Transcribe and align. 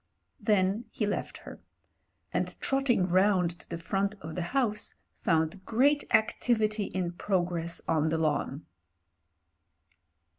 Then 0.39 0.85
he 0.89 1.05
left 1.05 1.37
her— 1.37 1.59
and 2.33 2.59
trotting 2.59 3.05
round 3.07 3.51
to 3.59 3.69
the 3.69 3.77
front 3.77 4.15
of 4.19 4.33
the 4.33 4.41
house, 4.41 4.95
found 5.13 5.63
great 5.63 6.05
activity 6.11 6.85
in 6.85 7.11
progress 7.11 7.83
on 7.87 8.09
the 8.09 8.17
lawn. 8.17 8.65